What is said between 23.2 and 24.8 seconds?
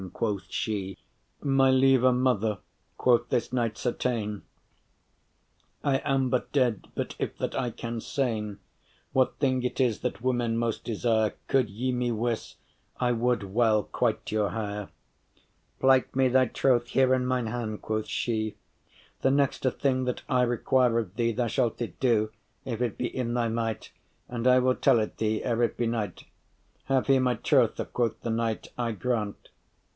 thy might, And I will